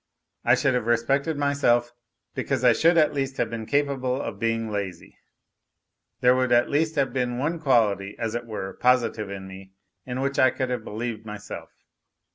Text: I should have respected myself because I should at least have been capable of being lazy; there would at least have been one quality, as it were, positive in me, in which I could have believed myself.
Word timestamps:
I 0.43 0.55
should 0.55 0.73
have 0.73 0.87
respected 0.87 1.37
myself 1.37 1.93
because 2.33 2.63
I 2.63 2.73
should 2.73 2.97
at 2.97 3.13
least 3.13 3.37
have 3.37 3.51
been 3.51 3.67
capable 3.67 4.19
of 4.19 4.39
being 4.39 4.71
lazy; 4.71 5.19
there 6.21 6.35
would 6.35 6.51
at 6.51 6.71
least 6.71 6.95
have 6.95 7.13
been 7.13 7.37
one 7.37 7.59
quality, 7.59 8.15
as 8.17 8.33
it 8.33 8.47
were, 8.47 8.73
positive 8.73 9.29
in 9.29 9.47
me, 9.47 9.73
in 10.07 10.19
which 10.19 10.39
I 10.39 10.49
could 10.49 10.71
have 10.71 10.83
believed 10.83 11.23
myself. 11.23 11.69